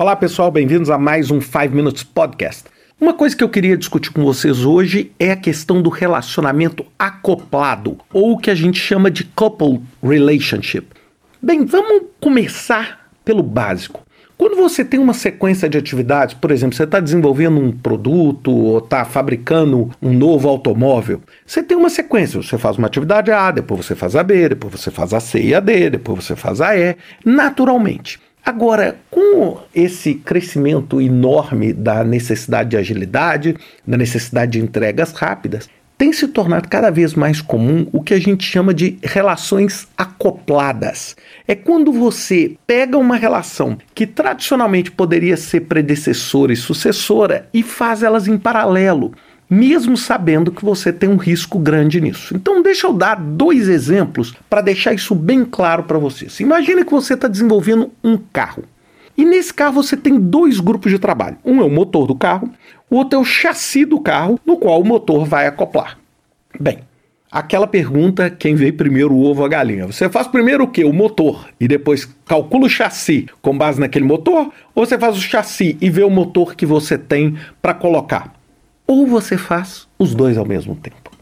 Olá 0.00 0.16
pessoal, 0.16 0.50
bem-vindos 0.50 0.88
a 0.88 0.96
mais 0.96 1.30
um 1.30 1.42
5 1.42 1.74
Minutes 1.74 2.02
Podcast. 2.02 2.64
Uma 2.98 3.12
coisa 3.12 3.36
que 3.36 3.44
eu 3.44 3.50
queria 3.50 3.76
discutir 3.76 4.10
com 4.10 4.24
vocês 4.24 4.64
hoje 4.64 5.12
é 5.18 5.30
a 5.30 5.36
questão 5.36 5.82
do 5.82 5.90
relacionamento 5.90 6.86
acoplado, 6.98 7.98
ou 8.10 8.32
o 8.32 8.38
que 8.38 8.50
a 8.50 8.54
gente 8.54 8.80
chama 8.80 9.10
de 9.10 9.24
couple 9.24 9.82
relationship. 10.02 10.86
Bem, 11.42 11.66
vamos 11.66 12.04
começar 12.18 13.10
pelo 13.22 13.42
básico. 13.42 14.00
Quando 14.38 14.56
você 14.56 14.82
tem 14.82 14.98
uma 14.98 15.12
sequência 15.12 15.68
de 15.68 15.76
atividades, 15.76 16.32
por 16.32 16.50
exemplo, 16.50 16.74
você 16.74 16.84
está 16.84 16.98
desenvolvendo 16.98 17.60
um 17.60 17.70
produto 17.70 18.50
ou 18.50 18.78
está 18.78 19.04
fabricando 19.04 19.90
um 20.00 20.14
novo 20.14 20.48
automóvel, 20.48 21.20
você 21.44 21.62
tem 21.62 21.76
uma 21.76 21.90
sequência. 21.90 22.42
Você 22.42 22.56
faz 22.56 22.78
uma 22.78 22.86
atividade 22.86 23.30
A, 23.30 23.50
depois 23.50 23.84
você 23.84 23.94
faz 23.94 24.16
a 24.16 24.22
B, 24.22 24.48
depois 24.48 24.80
você 24.80 24.90
faz 24.90 25.12
a 25.12 25.20
C 25.20 25.42
e 25.42 25.54
a 25.54 25.60
D, 25.60 25.90
depois 25.90 26.24
você 26.24 26.34
faz 26.34 26.62
a 26.62 26.74
E, 26.74 26.96
naturalmente. 27.22 28.18
Agora, 28.44 28.98
com 29.10 29.58
esse 29.74 30.14
crescimento 30.14 31.00
enorme 31.00 31.72
da 31.72 32.02
necessidade 32.02 32.70
de 32.70 32.76
agilidade, 32.76 33.56
da 33.86 33.96
necessidade 33.96 34.52
de 34.52 34.60
entregas 34.60 35.12
rápidas, 35.12 35.68
tem 36.00 36.14
se 36.14 36.26
tornado 36.28 36.66
cada 36.66 36.90
vez 36.90 37.12
mais 37.12 37.42
comum 37.42 37.86
o 37.92 38.02
que 38.02 38.14
a 38.14 38.18
gente 38.18 38.42
chama 38.42 38.72
de 38.72 38.98
relações 39.02 39.86
acopladas. 39.98 41.14
É 41.46 41.54
quando 41.54 41.92
você 41.92 42.56
pega 42.66 42.96
uma 42.96 43.16
relação 43.16 43.76
que 43.94 44.06
tradicionalmente 44.06 44.90
poderia 44.90 45.36
ser 45.36 45.60
predecessora 45.60 46.54
e 46.54 46.56
sucessora 46.56 47.46
e 47.52 47.62
faz 47.62 48.02
elas 48.02 48.26
em 48.26 48.38
paralelo 48.38 49.12
mesmo 49.50 49.96
sabendo 49.96 50.52
que 50.52 50.64
você 50.64 50.92
tem 50.92 51.08
um 51.08 51.16
risco 51.16 51.58
grande 51.58 52.00
nisso. 52.00 52.36
Então, 52.36 52.62
deixa 52.62 52.86
eu 52.86 52.92
dar 52.92 53.16
dois 53.16 53.68
exemplos 53.68 54.32
para 54.48 54.60
deixar 54.60 54.94
isso 54.94 55.12
bem 55.12 55.44
claro 55.44 55.82
para 55.82 55.98
vocês. 55.98 56.38
Imagine 56.38 56.84
que 56.84 56.92
você 56.92 57.14
está 57.14 57.26
desenvolvendo 57.26 57.90
um 58.04 58.16
carro. 58.16 58.62
E 59.16 59.24
nesse 59.24 59.52
carro 59.52 59.74
você 59.74 59.96
tem 59.96 60.18
dois 60.18 60.60
grupos 60.60 60.92
de 60.92 60.98
trabalho. 61.00 61.36
Um 61.44 61.60
é 61.60 61.64
o 61.64 61.68
motor 61.68 62.06
do 62.06 62.14
carro, 62.14 62.48
o 62.88 62.96
outro 62.96 63.18
é 63.18 63.20
o 63.20 63.24
chassi 63.24 63.84
do 63.84 64.00
carro, 64.00 64.38
no 64.46 64.56
qual 64.56 64.80
o 64.80 64.84
motor 64.84 65.26
vai 65.26 65.48
acoplar. 65.48 65.98
Bem, 66.58 66.78
aquela 67.30 67.66
pergunta: 67.66 68.30
quem 68.30 68.54
veio 68.54 68.72
primeiro 68.72 69.12
o 69.12 69.24
ovo 69.24 69.40
ou 69.40 69.46
a 69.46 69.48
galinha? 69.48 69.86
Você 69.86 70.08
faz 70.08 70.26
primeiro 70.26 70.64
o 70.64 70.68
que? 70.68 70.84
O 70.84 70.92
motor 70.92 71.48
e 71.58 71.66
depois 71.66 72.08
calcula 72.24 72.66
o 72.66 72.70
chassi 72.70 73.26
com 73.42 73.58
base 73.58 73.80
naquele 73.80 74.04
motor? 74.04 74.52
Ou 74.74 74.86
você 74.86 74.96
faz 74.96 75.16
o 75.16 75.20
chassi 75.20 75.76
e 75.80 75.90
vê 75.90 76.04
o 76.04 76.10
motor 76.10 76.54
que 76.54 76.64
você 76.64 76.96
tem 76.96 77.36
para 77.60 77.74
colocar? 77.74 78.39
Ou 78.90 79.06
você 79.06 79.38
faz 79.38 79.86
os 79.96 80.16
dois 80.16 80.36
ao 80.36 80.44
mesmo 80.44 80.74
tempo. 80.74 81.12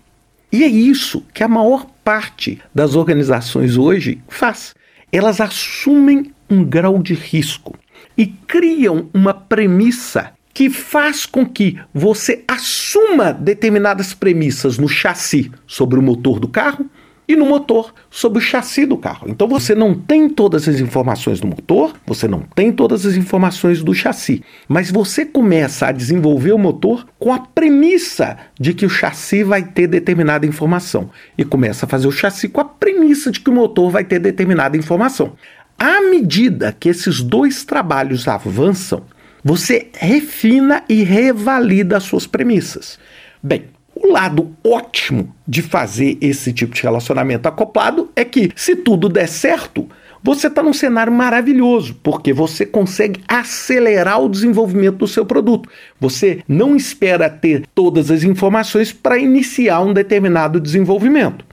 E 0.51 0.65
é 0.65 0.67
isso 0.67 1.23
que 1.35 1.45
a 1.45 1.49
maior 1.49 1.85
parte 2.03 2.59
das 2.75 2.95
organizações 2.95 3.77
hoje 3.77 4.23
faz. 4.27 4.75
Elas 5.13 5.39
assumem 5.39 6.33
um 6.49 6.65
grau 6.65 7.03
de 7.03 7.13
risco 7.13 7.79
e 8.17 8.27
criam 8.27 9.11
uma 9.13 9.35
premissa 9.35 10.33
que 10.55 10.71
faz 10.71 11.27
com 11.27 11.45
que 11.45 11.79
você 11.93 12.43
assuma 12.49 13.35
determinadas 13.35 14.15
premissas 14.15 14.79
no 14.79 14.89
chassi 14.89 15.53
sobre 15.67 15.99
o 15.99 16.03
motor 16.03 16.41
do 16.41 16.49
carro 16.49 16.91
e 17.29 17.37
no 17.37 17.45
motor 17.45 17.93
sobre 18.11 18.39
o 18.39 18.43
chassi 18.43 18.87
do 18.87 18.97
carro. 18.97 19.29
Então 19.29 19.47
você 19.47 19.75
não 19.75 19.95
tem 19.95 20.31
todas 20.31 20.67
as 20.67 20.81
informações 20.81 21.39
do 21.39 21.47
motor, 21.47 21.95
você 22.07 22.27
não 22.27 22.41
tem 22.41 22.73
todas 22.73 23.05
as 23.05 23.15
informações 23.15 23.83
do 23.83 23.95
chassi, 23.95 24.43
mas 24.67 24.91
você 24.91 25.27
começa 25.27 25.87
a 25.87 25.93
desenvolver 25.93 26.53
o 26.53 26.59
motor 26.59 27.07
com 27.19 27.33
a 27.33 27.39
premissa 27.39 28.39
de 28.59 28.73
que 28.73 28.87
o 28.87 28.91
chassi 28.91 29.45
vai 29.45 29.63
ter 29.63 29.87
determinada 29.87 30.47
informação 30.47 31.11
e 31.37 31.45
começa 31.45 31.85
a 31.85 31.89
fazer 31.89 32.09
o 32.09 32.13
chassi 32.13 32.49
com 32.49 32.63
a 32.63 32.65
premissa 32.65 33.31
de 33.31 33.41
que 33.41 33.51
o 33.51 33.55
motor 33.55 33.91
vai 33.91 34.05
ter 34.05 34.19
determinada 34.19 34.77
informação. 34.77 35.35
À 35.79 36.01
medida 36.01 36.75
que 36.79 36.89
esses 36.89 37.21
dois 37.21 37.65
trabalhos 37.65 38.27
avançam, 38.27 39.03
você 39.45 39.91
refina 39.95 40.83
e 40.89 41.05
revalida 41.05 41.97
as 41.97 42.05
suas 42.05 42.27
premissas. 42.27 42.99
Bem, 43.41 43.67
lado 44.13 44.55
ótimo 44.65 45.35
de 45.47 45.63
fazer 45.63 46.19
esse 46.21 46.53
tipo 46.53 46.75
de 46.75 46.83
relacionamento 46.83 47.49
acoplado 47.49 48.11
é 48.15 48.25
que, 48.25 48.51
se 48.55 48.77
tudo 48.77 49.09
der 49.09 49.29
certo, 49.29 49.89
você 50.23 50.49
está 50.49 50.63
num 50.63 50.73
cenário 50.73 51.13
maravilhoso, 51.13 51.95
porque 52.03 52.33
você 52.33 52.67
consegue 52.67 53.21
acelerar 53.29 54.21
o 54.21 54.29
desenvolvimento 54.29 54.97
do 54.97 55.07
seu 55.07 55.25
produto. 55.25 55.69
Você 56.01 56.43
não 56.49 56.75
espera 56.75 57.31
ter 57.31 57.65
todas 57.75 58.11
as 58.11 58.25
informações 58.25 58.93
para 58.93 59.19
iniciar 59.19 59.81
um 59.81 59.93
determinado 59.93 60.61
desenvolvimento. 60.61 61.45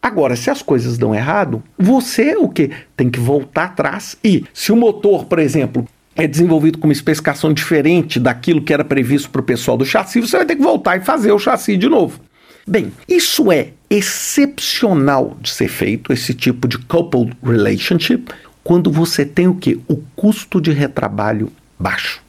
Agora, 0.00 0.36
se 0.36 0.50
as 0.50 0.60
coisas 0.60 0.98
dão 0.98 1.14
errado, 1.14 1.62
você 1.78 2.36
o 2.36 2.48
que 2.48 2.70
tem 2.94 3.08
que 3.08 3.18
voltar 3.18 3.64
atrás 3.64 4.16
e, 4.22 4.44
se 4.52 4.70
o 4.70 4.76
motor, 4.76 5.24
por 5.24 5.38
exemplo, 5.38 5.86
é 6.16 6.26
desenvolvido 6.26 6.78
com 6.78 6.86
uma 6.86 6.92
especificação 6.92 7.52
diferente 7.52 8.20
daquilo 8.20 8.62
que 8.62 8.72
era 8.72 8.84
previsto 8.84 9.30
para 9.30 9.40
o 9.40 9.44
pessoal 9.44 9.76
do 9.76 9.84
chassi, 9.84 10.20
você 10.20 10.36
vai 10.36 10.46
ter 10.46 10.56
que 10.56 10.62
voltar 10.62 10.96
e 10.96 11.04
fazer 11.04 11.32
o 11.32 11.38
chassi 11.38 11.76
de 11.76 11.88
novo. 11.88 12.20
Bem, 12.66 12.92
isso 13.08 13.52
é 13.52 13.70
excepcional 13.90 15.36
de 15.40 15.50
ser 15.50 15.68
feito, 15.68 16.12
esse 16.12 16.32
tipo 16.32 16.66
de 16.66 16.78
coupled 16.78 17.36
relationship, 17.42 18.32
quando 18.62 18.90
você 18.90 19.26
tem 19.26 19.46
o 19.46 19.54
que? 19.54 19.78
O 19.86 19.96
custo 20.16 20.60
de 20.60 20.72
retrabalho 20.72 21.52
baixo. 21.78 22.22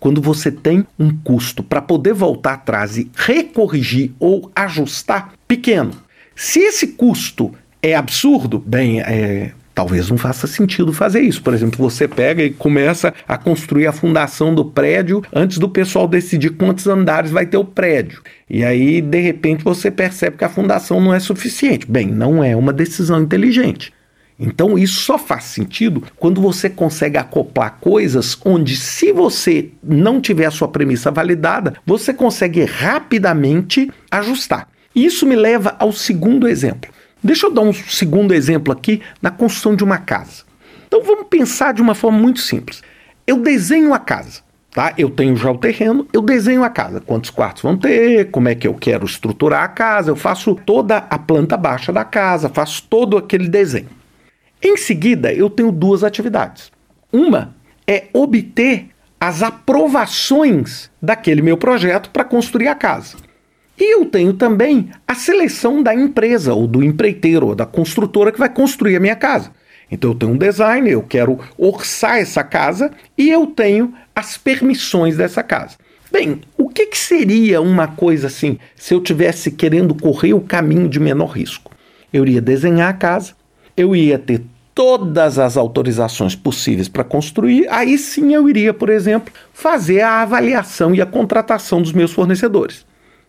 Quando 0.00 0.22
você 0.22 0.50
tem 0.50 0.86
um 0.98 1.14
custo 1.14 1.62
para 1.62 1.82
poder 1.82 2.14
voltar 2.14 2.54
atrás 2.54 2.96
e 2.96 3.10
recorrigir 3.14 4.10
ou 4.18 4.50
ajustar 4.56 5.34
pequeno. 5.46 5.92
Se 6.34 6.58
esse 6.58 6.88
custo 6.88 7.52
é 7.82 7.94
absurdo, 7.94 8.58
bem, 8.58 9.00
é, 9.00 9.52
Talvez 9.74 10.10
não 10.10 10.18
faça 10.18 10.46
sentido 10.46 10.92
fazer 10.92 11.20
isso. 11.20 11.42
Por 11.42 11.54
exemplo, 11.54 11.78
você 11.78 12.06
pega 12.06 12.42
e 12.42 12.50
começa 12.50 13.14
a 13.26 13.38
construir 13.38 13.86
a 13.86 13.92
fundação 13.92 14.54
do 14.54 14.64
prédio 14.64 15.22
antes 15.32 15.58
do 15.58 15.68
pessoal 15.68 16.06
decidir 16.06 16.50
quantos 16.50 16.86
andares 16.86 17.30
vai 17.30 17.46
ter 17.46 17.56
o 17.56 17.64
prédio. 17.64 18.20
E 18.48 18.64
aí, 18.64 19.00
de 19.00 19.20
repente, 19.20 19.64
você 19.64 19.90
percebe 19.90 20.36
que 20.36 20.44
a 20.44 20.48
fundação 20.48 21.00
não 21.00 21.14
é 21.14 21.18
suficiente. 21.18 21.90
Bem, 21.90 22.06
não 22.06 22.44
é 22.44 22.54
uma 22.54 22.72
decisão 22.72 23.22
inteligente. 23.22 23.92
Então, 24.38 24.78
isso 24.78 25.00
só 25.00 25.16
faz 25.16 25.44
sentido 25.44 26.02
quando 26.18 26.40
você 26.40 26.68
consegue 26.68 27.16
acoplar 27.16 27.78
coisas 27.80 28.36
onde, 28.44 28.76
se 28.76 29.12
você 29.12 29.70
não 29.82 30.20
tiver 30.20 30.46
a 30.46 30.50
sua 30.50 30.68
premissa 30.68 31.10
validada, 31.10 31.74
você 31.86 32.12
consegue 32.12 32.64
rapidamente 32.64 33.90
ajustar. 34.10 34.68
Isso 34.94 35.24
me 35.24 35.36
leva 35.36 35.76
ao 35.78 35.92
segundo 35.92 36.48
exemplo. 36.48 36.90
Deixa 37.22 37.46
eu 37.46 37.52
dar 37.52 37.62
um 37.62 37.72
segundo 37.72 38.34
exemplo 38.34 38.72
aqui 38.72 39.00
na 39.20 39.30
construção 39.30 39.76
de 39.76 39.84
uma 39.84 39.98
casa. 39.98 40.42
Então 40.88 41.02
vamos 41.04 41.28
pensar 41.28 41.72
de 41.72 41.80
uma 41.80 41.94
forma 41.94 42.18
muito 42.18 42.40
simples. 42.40 42.82
Eu 43.24 43.38
desenho 43.38 43.94
a 43.94 43.98
casa, 43.98 44.40
tá? 44.72 44.92
Eu 44.98 45.08
tenho 45.08 45.36
já 45.36 45.50
o 45.50 45.56
terreno, 45.56 46.06
eu 46.12 46.20
desenho 46.20 46.64
a 46.64 46.68
casa. 46.68 47.00
Quantos 47.00 47.30
quartos 47.30 47.62
vão 47.62 47.76
ter, 47.76 48.30
como 48.30 48.48
é 48.48 48.54
que 48.54 48.66
eu 48.66 48.74
quero 48.74 49.06
estruturar 49.06 49.62
a 49.62 49.68
casa, 49.68 50.10
eu 50.10 50.16
faço 50.16 50.56
toda 50.66 50.98
a 50.98 51.18
planta 51.18 51.56
baixa 51.56 51.92
da 51.92 52.04
casa, 52.04 52.48
faço 52.48 52.82
todo 52.90 53.16
aquele 53.16 53.48
desenho. 53.48 53.88
Em 54.60 54.76
seguida, 54.76 55.32
eu 55.32 55.48
tenho 55.48 55.70
duas 55.70 56.02
atividades. 56.02 56.72
Uma 57.12 57.54
é 57.86 58.04
obter 58.12 58.88
as 59.20 59.42
aprovações 59.42 60.90
daquele 61.00 61.42
meu 61.42 61.56
projeto 61.56 62.10
para 62.10 62.24
construir 62.24 62.66
a 62.66 62.74
casa. 62.74 63.16
E 63.78 63.94
eu 63.94 64.04
tenho 64.06 64.32
também 64.34 64.90
a 65.06 65.14
seleção 65.14 65.82
da 65.82 65.94
empresa, 65.94 66.54
ou 66.54 66.66
do 66.66 66.82
empreiteiro, 66.82 67.48
ou 67.48 67.54
da 67.54 67.66
construtora 67.66 68.30
que 68.30 68.38
vai 68.38 68.48
construir 68.48 68.96
a 68.96 69.00
minha 69.00 69.16
casa. 69.16 69.50
Então 69.90 70.10
eu 70.10 70.14
tenho 70.14 70.32
um 70.32 70.38
design, 70.38 70.90
eu 70.90 71.02
quero 71.02 71.38
orçar 71.58 72.16
essa 72.16 72.42
casa 72.42 72.90
e 73.16 73.28
eu 73.28 73.46
tenho 73.46 73.92
as 74.14 74.38
permissões 74.38 75.16
dessa 75.16 75.42
casa. 75.42 75.76
Bem, 76.10 76.40
o 76.56 76.68
que, 76.68 76.86
que 76.86 76.98
seria 76.98 77.60
uma 77.60 77.86
coisa 77.88 78.26
assim 78.26 78.58
se 78.74 78.94
eu 78.94 79.00
tivesse 79.00 79.50
querendo 79.50 79.94
correr 79.94 80.32
o 80.32 80.40
caminho 80.40 80.88
de 80.88 80.98
menor 80.98 81.26
risco? 81.26 81.72
Eu 82.12 82.22
iria 82.22 82.40
desenhar 82.40 82.90
a 82.90 82.94
casa, 82.94 83.32
eu 83.76 83.96
ia 83.96 84.18
ter 84.18 84.42
todas 84.74 85.38
as 85.38 85.56
autorizações 85.56 86.34
possíveis 86.34 86.88
para 86.88 87.04
construir, 87.04 87.66
aí 87.68 87.98
sim 87.98 88.34
eu 88.34 88.48
iria, 88.48 88.72
por 88.72 88.88
exemplo, 88.88 89.32
fazer 89.52 90.00
a 90.00 90.22
avaliação 90.22 90.94
e 90.94 91.00
a 91.00 91.06
contratação 91.06 91.82
dos 91.82 91.92
meus 91.92 92.12
fornecedores. 92.12 92.86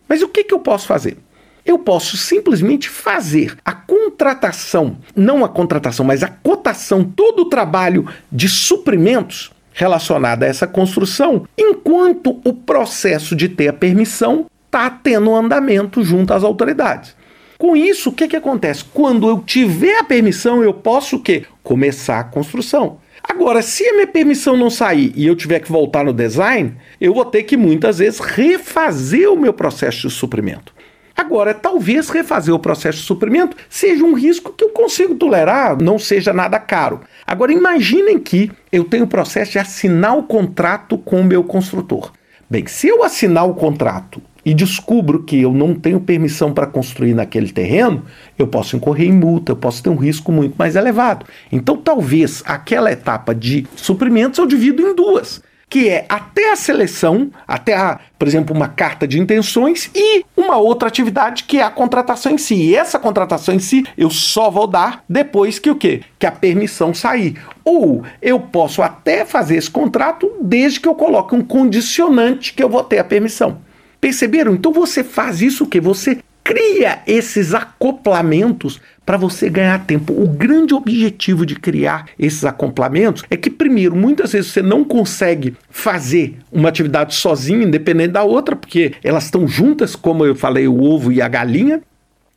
Mas 0.08 0.22
o 0.22 0.28
que, 0.28 0.44
que 0.44 0.54
eu 0.54 0.58
posso 0.58 0.86
fazer? 0.86 1.18
Eu 1.64 1.78
posso 1.78 2.16
simplesmente 2.16 2.90
fazer 2.90 3.56
a 3.64 3.72
contratação, 3.72 4.98
não 5.16 5.44
a 5.44 5.48
contratação, 5.48 6.04
mas 6.04 6.22
a 6.22 6.28
cotação, 6.28 7.02
todo 7.02 7.40
o 7.40 7.48
trabalho 7.48 8.06
de 8.30 8.48
suprimentos 8.48 9.50
relacionado 9.72 10.42
a 10.42 10.46
essa 10.46 10.66
construção, 10.66 11.46
enquanto 11.58 12.40
o 12.44 12.52
processo 12.52 13.34
de 13.34 13.48
ter 13.48 13.68
a 13.68 13.72
permissão 13.72 14.46
está 14.66 14.90
tendo 14.90 15.34
andamento 15.34 16.02
junto 16.02 16.32
às 16.32 16.44
autoridades. 16.44 17.16
Com 17.58 17.76
isso, 17.76 18.10
o 18.10 18.12
que, 18.12 18.28
que 18.28 18.36
acontece? 18.36 18.84
Quando 18.84 19.28
eu 19.28 19.38
tiver 19.40 19.98
a 19.98 20.04
permissão, 20.04 20.62
eu 20.62 20.74
posso 20.74 21.16
o 21.16 21.22
quê? 21.22 21.44
Começar 21.62 22.20
a 22.20 22.24
construção. 22.24 22.98
Agora, 23.26 23.62
se 23.62 23.88
a 23.88 23.94
minha 23.94 24.06
permissão 24.06 24.54
não 24.54 24.68
sair 24.68 25.10
e 25.16 25.26
eu 25.26 25.34
tiver 25.34 25.58
que 25.58 25.72
voltar 25.72 26.04
no 26.04 26.12
design, 26.12 26.76
eu 27.00 27.14
vou 27.14 27.24
ter 27.24 27.44
que 27.44 27.56
muitas 27.56 27.98
vezes 27.98 28.20
refazer 28.20 29.32
o 29.32 29.36
meu 29.36 29.52
processo 29.52 30.08
de 30.08 30.14
suprimento. 30.14 30.74
Agora, 31.16 31.54
talvez 31.54 32.10
refazer 32.10 32.54
o 32.54 32.58
processo 32.58 32.98
de 32.98 33.04
suprimento 33.04 33.56
seja 33.70 34.04
um 34.04 34.14
risco 34.14 34.52
que 34.52 34.64
eu 34.64 34.70
consigo 34.70 35.14
tolerar, 35.14 35.80
não 35.80 35.98
seja 35.98 36.34
nada 36.34 36.58
caro. 36.58 37.00
Agora, 37.26 37.52
imaginem 37.52 38.18
que 38.18 38.50
eu 38.70 38.84
tenho 38.84 39.04
o 39.04 39.08
processo 39.08 39.52
de 39.52 39.58
assinar 39.58 40.18
o 40.18 40.24
contrato 40.24 40.98
com 40.98 41.20
o 41.20 41.24
meu 41.24 41.42
construtor. 41.42 42.12
Bem, 42.50 42.66
se 42.66 42.88
eu 42.88 43.02
assinar 43.02 43.48
o 43.48 43.54
contrato 43.54 44.20
e 44.44 44.52
descubro 44.52 45.22
que 45.22 45.40
eu 45.40 45.52
não 45.52 45.74
tenho 45.74 46.00
permissão 46.00 46.52
para 46.52 46.66
construir 46.66 47.14
naquele 47.14 47.50
terreno, 47.50 48.04
eu 48.38 48.46
posso 48.46 48.76
incorrer 48.76 49.08
em 49.08 49.12
multa, 49.12 49.52
eu 49.52 49.56
posso 49.56 49.82
ter 49.82 49.90
um 49.90 49.96
risco 49.96 50.30
muito 50.30 50.54
mais 50.56 50.76
elevado. 50.76 51.26
Então, 51.50 51.76
talvez 51.76 52.42
aquela 52.46 52.92
etapa 52.92 53.34
de 53.34 53.66
suprimentos 53.76 54.38
eu 54.38 54.46
divido 54.46 54.82
em 54.82 54.94
duas 54.94 55.42
que 55.74 55.88
é 55.88 56.06
até 56.08 56.52
a 56.52 56.56
seleção, 56.56 57.32
até 57.48 57.74
a, 57.74 57.98
por 58.16 58.28
exemplo, 58.28 58.54
uma 58.54 58.68
carta 58.68 59.08
de 59.08 59.18
intenções 59.18 59.90
e 59.92 60.24
uma 60.36 60.56
outra 60.56 60.86
atividade 60.86 61.42
que 61.42 61.58
é 61.58 61.64
a 61.64 61.70
contratação 61.70 62.30
em 62.30 62.38
si. 62.38 62.54
E 62.54 62.76
essa 62.76 62.96
contratação 62.96 63.52
em 63.52 63.58
si 63.58 63.84
eu 63.98 64.08
só 64.08 64.50
vou 64.50 64.68
dar 64.68 65.02
depois 65.08 65.58
que 65.58 65.68
o 65.68 65.74
quê? 65.74 66.02
Que 66.16 66.26
a 66.26 66.30
permissão 66.30 66.94
sair. 66.94 67.42
Ou 67.64 68.04
eu 68.22 68.38
posso 68.38 68.82
até 68.82 69.24
fazer 69.24 69.56
esse 69.56 69.68
contrato 69.68 70.30
desde 70.40 70.78
que 70.78 70.86
eu 70.86 70.94
coloque 70.94 71.34
um 71.34 71.42
condicionante 71.42 72.54
que 72.54 72.62
eu 72.62 72.68
vou 72.68 72.84
ter 72.84 72.98
a 72.98 73.04
permissão. 73.04 73.58
Perceberam? 74.04 74.52
Então 74.52 74.70
você 74.70 75.02
faz 75.02 75.40
isso 75.40 75.64
que 75.64 75.80
você 75.80 76.18
cria 76.44 76.98
esses 77.06 77.54
acoplamentos 77.54 78.78
para 79.06 79.16
você 79.16 79.48
ganhar 79.48 79.86
tempo. 79.86 80.12
O 80.12 80.28
grande 80.28 80.74
objetivo 80.74 81.46
de 81.46 81.54
criar 81.54 82.10
esses 82.18 82.44
acoplamentos 82.44 83.24
é 83.30 83.36
que, 83.38 83.48
primeiro, 83.48 83.96
muitas 83.96 84.32
vezes 84.32 84.50
você 84.50 84.60
não 84.60 84.84
consegue 84.84 85.56
fazer 85.70 86.36
uma 86.52 86.68
atividade 86.68 87.14
sozinho, 87.14 87.62
independente 87.62 88.12
da 88.12 88.22
outra, 88.22 88.54
porque 88.54 88.92
elas 89.02 89.24
estão 89.24 89.48
juntas, 89.48 89.96
como 89.96 90.26
eu 90.26 90.34
falei, 90.34 90.68
o 90.68 90.82
ovo 90.82 91.10
e 91.10 91.22
a 91.22 91.28
galinha 91.28 91.80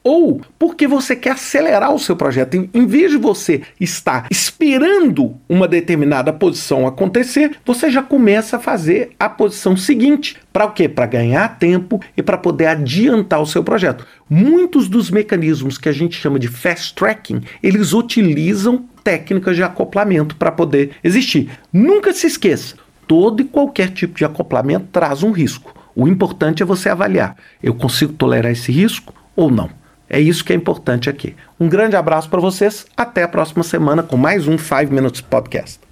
ou 0.08 0.40
porque 0.58 0.88
você 0.88 1.18
quer 1.18 1.32
acelerar 1.32 1.94
o 1.94 2.00
seu 2.00 2.16
projeto. 2.16 2.56
Em 2.74 2.86
vez 2.88 3.12
de 3.12 3.18
você 3.18 3.64
estar 3.78 4.26
esperando 4.32 5.36
uma 5.50 5.68
determinada 5.68 6.32
posição 6.32 6.88
acontecer, 6.88 7.58
você 7.66 7.92
já 7.92 8.02
começa 8.02 8.56
a 8.56 8.60
fazer 8.60 9.10
a 9.20 9.28
posição 9.28 9.76
seguinte. 9.76 10.38
Para 10.54 10.64
o 10.64 10.72
quê? 10.72 10.88
Para 10.88 11.08
ganhar 11.08 11.60
tempo 11.60 12.00
e 12.16 12.24
para 12.24 12.38
poder 12.38 12.68
adiantar 12.68 13.42
o 13.42 13.46
seu 13.46 13.62
projeto. 13.66 14.08
Muitos 14.30 14.88
dos 14.88 15.12
mecanismos 15.12 15.78
que 15.78 15.90
a 15.90 15.94
gente 15.94 16.16
chama 16.16 16.40
de 16.40 16.48
fast 16.48 16.96
tracking, 16.96 17.42
eles 17.62 17.92
utilizam 17.92 18.86
técnicas 19.04 19.58
de 19.58 19.64
acoplamento 19.64 20.38
para 20.38 20.54
poder 20.54 20.92
existir. 21.04 21.50
Nunca 21.74 22.14
se 22.14 22.28
esqueça, 22.28 22.78
todo 23.06 23.42
e 23.42 23.46
qualquer 23.46 23.90
tipo 23.90 24.18
de 24.18 24.24
acoplamento 24.24 24.88
traz 24.90 25.22
um 25.22 25.32
risco. 25.32 25.74
O 25.94 26.08
importante 26.08 26.64
é 26.64 26.66
você 26.66 26.88
avaliar: 26.88 27.36
eu 27.62 27.74
consigo 27.74 28.14
tolerar 28.14 28.54
esse 28.54 28.72
risco 28.72 29.14
ou 29.36 29.52
não? 29.52 29.70
É 30.10 30.20
isso 30.20 30.44
que 30.44 30.54
é 30.54 30.56
importante 30.56 31.10
aqui. 31.10 31.36
Um 31.60 31.68
grande 31.68 31.96
abraço 31.96 32.30
para 32.30 32.40
vocês. 32.40 32.86
Até 32.96 33.24
a 33.24 33.28
próxima 33.28 33.64
semana 33.64 34.04
com 34.04 34.18
mais 34.18 34.48
um 34.48 34.58
5 34.58 34.94
Minutes 34.94 35.22
Podcast. 35.22 35.87